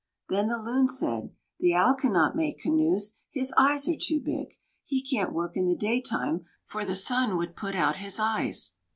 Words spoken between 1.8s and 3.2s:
cannot make canoes;